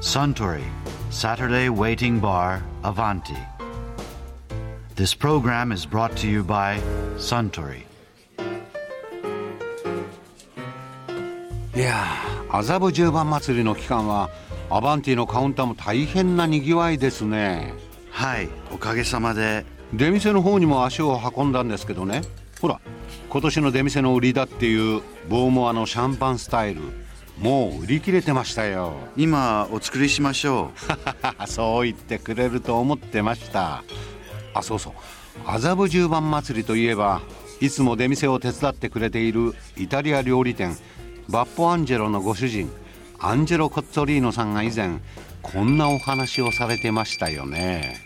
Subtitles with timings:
[0.00, 0.62] Suntory
[1.10, 3.36] Saturday Waiting Bar Avanti.
[4.94, 6.78] This program is brought to you by
[7.16, 7.82] Suntory.
[11.74, 14.30] いやー麻布十番祭りの期間は
[14.70, 17.74] アバンティのカウンターも大変なにぎわいですね
[18.12, 19.66] はい、おかげさまで。
[19.92, 22.22] 出店の方にも足を運んだんですけどね
[22.60, 22.80] ほら
[23.30, 26.82] 今年の出店の売りだっていうボーモアのシャンパンスタイル
[27.40, 28.94] もう売り切れてましたよ。
[29.16, 30.72] 今お作りしましょ
[31.46, 33.84] そう言ってくれると思ってました。
[34.54, 34.92] あそうそう。
[35.46, 37.20] 麻布十番祭りといえば
[37.60, 40.76] いつも出店を手伝ってくれているイタリア料理店
[41.28, 42.70] バッポアンジェロのご主人
[43.20, 44.98] アンジェロ・コッツォリーノさんが以前
[45.42, 48.00] こんなお話をされてましたよね。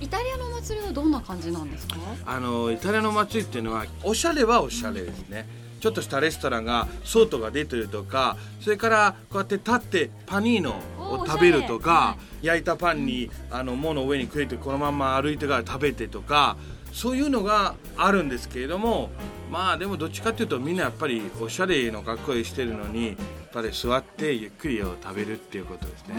[0.00, 1.96] イタリアのお祭りはどんな感じなんですか？
[2.26, 5.46] あのイタリアの祭りっていうのはおしゃれはおしゃれですね、
[5.84, 16.56] ちょっとしたレストランが外が出てるとかそれからこうやって立ってパニーノを食べるとか、焼いたパンにあのもの上にくれてこのまま歩いてから食べてとか
[16.94, 19.10] そういうのがあるんですけれども
[19.50, 23.16] まあでもどっちかっていうとみんなやっぱりおしゃれの格好してるのにやっ
[23.52, 26.14] ぱり座ってゆっくりを食べるっていうことですね。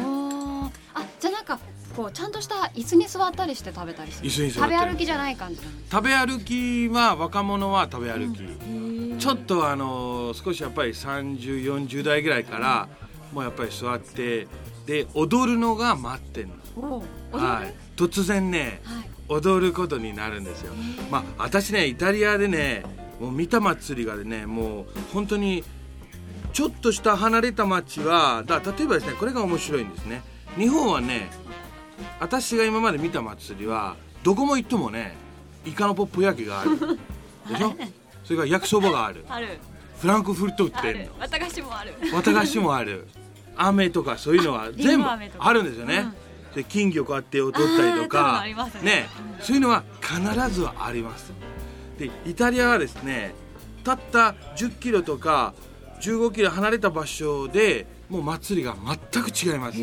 [0.94, 1.60] あじゃあなんか
[1.96, 8.42] こうちゃんとした椅子に座ったりして食べたりする椅子に座食べ歩きじゃない感じ食べ歩きは若者は食べ歩き、
[9.26, 12.88] ちょっとあの少しやっぱり3040代ぐらいから
[13.34, 14.48] もうやっぱり座って
[14.86, 19.10] で踊るのが待ってんの、はい、突然ねはい。
[19.28, 20.74] 踊ることになるんですよ。
[21.10, 22.84] まあ私ねイタリアでね
[23.20, 25.64] もう見た祭りがねもう本当に
[26.54, 30.22] ちょっとした離れた町はだ例えばですねこれが面白いんですね。
[30.56, 31.32] 日本はね
[32.20, 35.16] 私が今まで見た祭りはどこも行ってもね
[35.66, 36.78] イカのポップ焼きがある。
[37.50, 37.74] でしょ？
[38.26, 39.26] それから焼きそばがある。
[39.30, 39.48] ある。
[39.98, 41.04] フランクフルト売っあてんの。
[41.04, 41.12] る。
[41.20, 41.94] 綿菓子もある。
[42.14, 43.08] 綿菓子もある。
[43.56, 45.08] 飴とかそういうのは全部
[45.40, 46.12] あるんですよね、
[46.54, 48.42] で金魚こうやって踊ったりとか。
[48.42, 49.08] ありますね。
[49.40, 50.20] そういうのは必
[50.54, 51.32] ずあります。
[51.98, 53.34] でイタリアはですね
[53.84, 55.54] たった1 0キロとか
[56.02, 58.76] 1 5キロ離れた場所でもう祭りが
[59.12, 59.78] 全く違います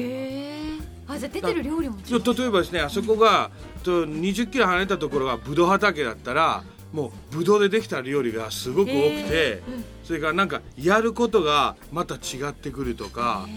[1.08, 3.50] あじゃあ出てる料理も違そう例えばですねあそこが
[3.82, 9.62] と2 0キロ離れたところがブドウ畑だったらもうブドウでできた料理がすごく多くて、へ
[10.04, 13.48] それからなんかやることがまた違ってくるとか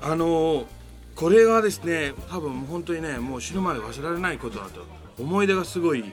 [0.00, 0.66] あの
[1.14, 4.84] これはですね多分本当にねもう死ぬまで忘れられないことだと
[5.18, 6.04] 思い出がすごい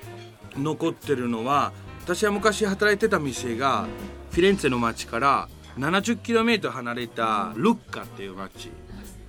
[0.56, 1.74] 残ってるのは
[2.04, 3.88] 私は昔働いてた店が
[4.32, 8.70] フィレンツェの町から7 0トル離れたルッカっていう町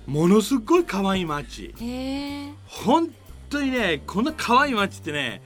[0.05, 1.73] ものすごい可愛い町
[2.65, 3.09] 本
[3.49, 5.41] 当にねこんな可愛い街ってね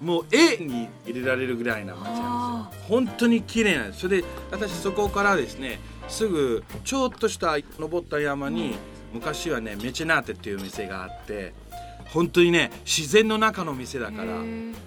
[0.00, 2.86] もう絵に入れられるぐらいな街なんですよ。
[2.88, 4.00] 本当に綺麗なんです。
[4.00, 8.76] それで私そこからですねすぐちょっとした登った山に
[9.12, 11.52] 昔はねメチェナーテっていう店があって
[12.12, 14.42] 本当にね自然の中の店だから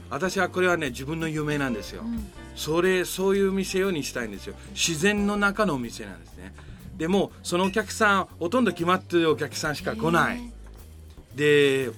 [0.10, 2.04] 私はこれはね自分の夢なんですよ、
[2.56, 4.56] それそういう店をにしたいんですよ。
[4.74, 6.54] 自然の中のお店なんですね。
[6.98, 10.52] でもそのお客さんほとんど決まってるお客さんしか来ない。
[11.36, 11.90] で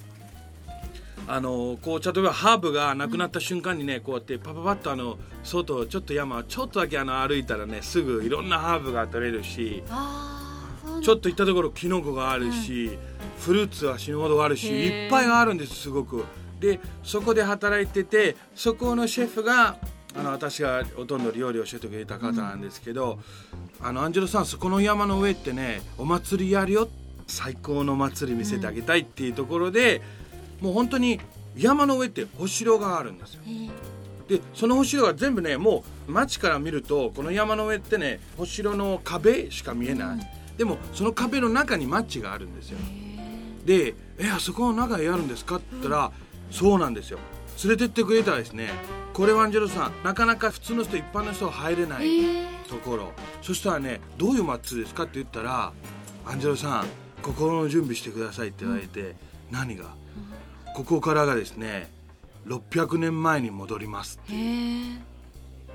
[1.27, 9.83] あのこう例えばハーブがなくなった瞬間にねこうやってパパパッとあの外ちょっと山ちょっとだけあの歩いたらねすぐいろんなハーブが取れるし
[11.01, 12.97] ちょっと行ったところキノコがあるし、
[13.39, 16.23] フルーツは死ぬほどあるしいっぱいあるんですすごく。
[16.59, 19.77] でそこで働いててそこのシェフが
[20.15, 23.19] あの私がほとんど料理を教えてくれた方なんですけど、
[23.81, 26.87] あのアンジェロさんそこの山の上ってねお祭りやるよ。
[27.27, 30.01] 最高の祭り見せてあげたいっていうところで、
[30.63, 31.19] もう本当に
[31.57, 33.41] 山の上ってお城があるんですよ。
[34.29, 40.19] でそのお城が全部ねもう町から見るとこの山の上ってねお城の壁しか見えない、
[40.57, 42.77] でもその壁の中に町があるんですよ。
[43.65, 46.11] で「えあそこの中にあるんですか?」って言ったら、
[46.49, 47.19] そうなんですよ。
[47.65, 48.69] 連れてってくれたらですね
[49.11, 52.07] これはアンジェロさんなかなか普通の人一般の人は入れない
[52.69, 55.73] ところ、そしたらね「どういう祭りですか?」って言ったら
[56.25, 56.85] 「アンジェロさん
[57.21, 59.15] 心の準備してください」って言われて、
[59.51, 60.01] 何が？
[60.73, 61.89] ここからがですね
[62.47, 65.01] 600年前に戻りますっていう。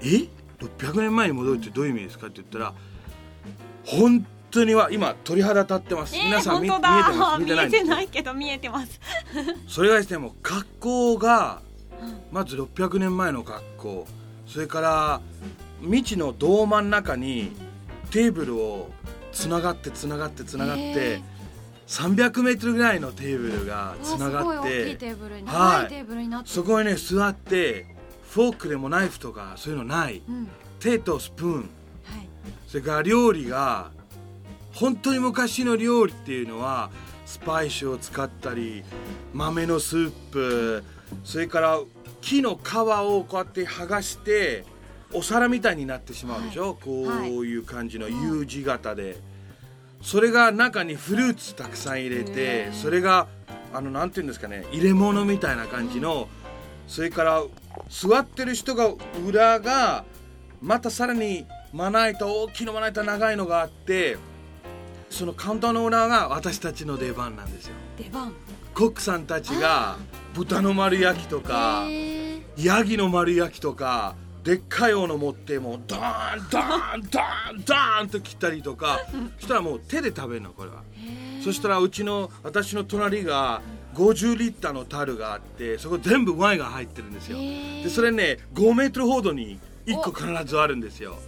[0.02, 0.28] え。
[0.58, 2.74] 600年前に戻るってどういう意味ですかって言ったら
[3.86, 7.38] 本当には今鳥肌立ってます、皆さん見見えてます？
[7.40, 9.00] 見てないんですないけど見えてます。
[9.68, 11.62] それがですねもう学校が
[12.32, 14.06] まず600年前の学校
[14.46, 15.20] それから
[15.80, 17.52] 未知の道真ん中に
[18.10, 18.90] テーブルを
[19.32, 21.22] つながってつながってつながって、へ
[21.88, 25.54] 300メートルぐらいのテーブルがつながってテーブルにはい。
[25.54, 26.54] 長いテーブルになってる。
[26.54, 27.86] そこにね座って
[28.30, 30.22] フォークでもナイフとかそういうのない。
[30.28, 30.48] うん。
[30.80, 31.54] 手とスプーン。
[31.54, 31.68] はい。
[32.66, 33.90] それから料理が
[34.74, 36.90] 本当に昔の料理っていうのは
[37.24, 38.84] スパイスを使ったり
[39.32, 40.84] 豆のスープ
[41.24, 41.80] それから
[42.20, 44.64] 木の皮をこうやって剥がして
[45.12, 49.16] お皿みたいになってしまうでしょ、こういう感じの U 字型で、
[50.00, 53.26] それが中にフルーツたくさん入れてそれが
[53.72, 56.28] あのなんていうんですかね入れ物みたいな感じの
[56.86, 57.42] それから
[57.88, 58.90] 座ってる人が
[59.26, 60.04] 裏が
[60.62, 64.16] またさらにまな板大きなまな板長いのがあって
[65.10, 67.74] そのカウンターの裏が私たちの出番なんですよ。
[67.96, 68.32] 出番？
[68.74, 69.96] コックさんたちが
[70.34, 74.14] 豚の丸焼きとかへヤギの丸焼きとか
[74.48, 78.98] でっかいの持ってもうドーンドーンドーンドーンと切ったりとか
[79.36, 80.84] そしたらもう手で食べるのこれは。
[81.44, 83.60] そしたらうちの私の隣が
[83.94, 87.36] 50リッターの樽があってそこ全部ワインが入ってるんですよ。
[87.36, 91.18] でそれね5メートルほどに1個必ずあるんですよ。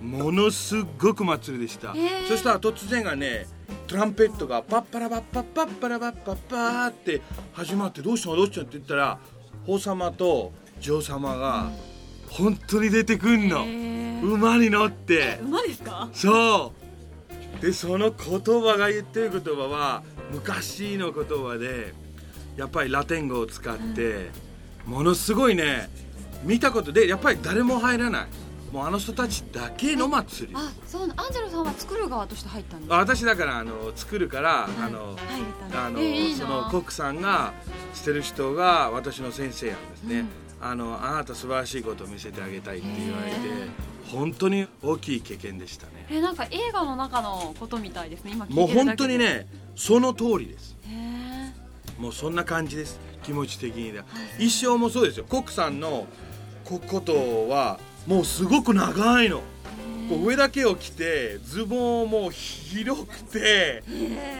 [0.00, 1.92] ものすごく祭りでした。
[1.92, 2.26] ー。
[2.26, 3.48] そしたら突然がね
[3.86, 7.20] トランペットがパッパラパッパッパッパラパッパッパーって
[7.52, 9.18] 始まってどうしたのどうしたのって言ったら
[9.66, 11.70] 王様と女王様が
[12.32, 13.66] 本当に出てくんの。
[14.22, 15.38] 馬に乗って。
[15.42, 16.08] 馬ですか？
[16.12, 16.72] そ
[17.58, 17.62] う。
[17.62, 20.02] でその言葉が言ってる言葉は
[20.32, 21.92] 昔の言葉で
[22.56, 24.30] やっぱりラテン語を使って
[24.86, 25.88] ものすごいね
[26.42, 28.26] 見たことでやっぱり誰も入らない。
[28.72, 30.54] もうあの人たちだけの祭り。
[30.56, 36.38] あそうなアンジェロさんは作る側として入ったんですあ私だからあの作るから、あの入れたあの、えいいな。
[36.38, 37.52] そのコックさんが
[37.92, 40.24] してる人が私の先生なんですね、
[40.62, 43.38] あのあなた素晴らしいことを見せてあげたいって言われて
[44.12, 46.06] 本当に大きい経験でしたね。
[46.08, 50.76] えなんか映画の中のことみたいですね今もう本当にねその通りです。
[51.98, 54.04] もうそんな感じです気持ち的にだ
[54.38, 55.26] 一生もそうですよ。
[55.28, 56.06] コックさんの
[56.64, 59.40] こことはもうすごく長いの
[60.08, 63.82] こう上だけを着てズボンも広くて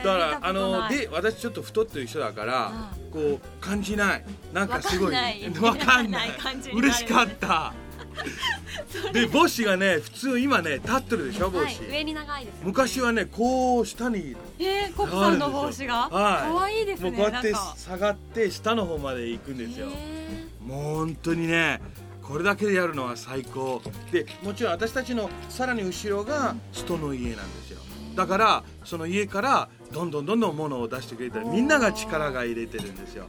[0.04, 4.24] だからあので私ちょっと太ってる人だからこう感じない。
[4.52, 6.30] なんかすごいわかんない。
[6.74, 7.74] 嬉しかった。
[9.12, 16.08] で帽子がね普通今ね立ってるでしょ帽子、はい上に長いです昔はねこう下にえー、コックさんの帽子が？
[16.08, 16.52] はい。
[16.52, 19.88] 可愛いですねもうこうやって下がって下の方まで行くんですよ。
[19.88, 21.80] へもう本当にね
[22.22, 23.82] これだけでやるのは最高。
[24.10, 27.80] でもちろん私たちのさらに後ろが人の家なんですよ。
[28.14, 33.26] だからその家からどんどんどんどん物を出してくれたりみんなが力が入れてるんですよ。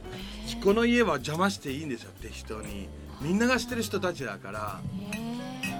[0.62, 2.88] この家は邪魔していいんですよ適当に。
[3.20, 4.80] みんなが知ってる人たちだから。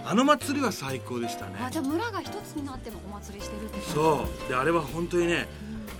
[0.06, 1.54] あの祭りは最高でしたね。
[1.58, 4.48] ーあじゃあ村が一つになってもお祭りしてるってそう。
[4.48, 5.48] であれは本当にね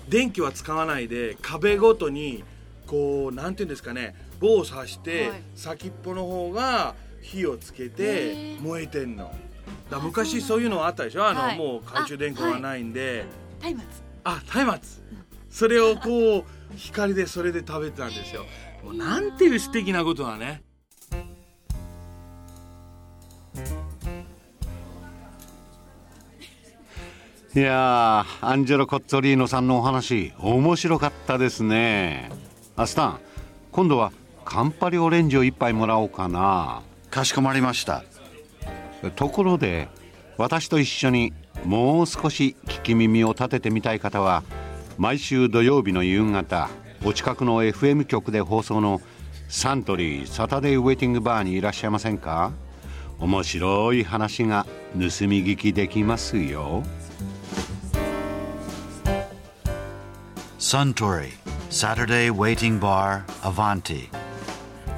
[0.09, 2.45] 電気は使わないで壁ごとに
[2.87, 4.15] こうなんていうんですかね
[4.45, 5.43] 棒を刺して、はい。
[5.55, 8.61] 先っぽの方が火をつけへてー。
[8.61, 9.35] 燃えてんの。
[9.91, 11.27] だ昔そそういうのあったでしょ？
[11.27, 11.59] あの、はい。
[11.59, 13.25] もう懐中電灯がないんで。
[13.63, 13.81] 松明。
[14.25, 15.19] あ松明。
[15.49, 16.45] それをこう
[16.77, 18.45] 光でそれで食べてたんですよ。
[18.85, 20.63] もうなんていう素敵なことだね。
[27.57, 32.31] いやーアンジェロ・コッツォリーノさんのお話面白かったですね。
[32.77, 33.21] アスタン
[33.71, 34.13] 今度は
[34.45, 36.83] カンパリオレンジを一杯もらおうかな。
[37.11, 38.05] かしこまりました。
[39.17, 39.89] ところで
[40.39, 41.33] 私と一緒に
[41.65, 44.43] もう少し聞き耳を立ててみたい方は
[44.99, 46.69] 毎週土曜日の夕方
[47.05, 49.01] お近くの FM 局で放送の
[49.49, 52.53] サントリーサタデーウェイティングバーにいらっしゃいませんか？
[53.19, 55.09] 面白い話が盗み
[55.45, 56.83] 聞きできますよ。
[60.59, 61.33] Suntory
[61.71, 64.24] Saturday Waiting Bar Avanti.